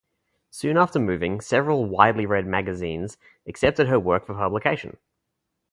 Soon 0.49 0.77
after 0.77 0.97
moving, 0.97 1.41
several 1.41 1.85
widely 1.85 2.25
read 2.25 2.47
magazines 2.47 3.17
accepted 3.45 3.87
her 3.87 3.99
work 3.99 4.25
for 4.25 4.33
publication. 4.33 4.97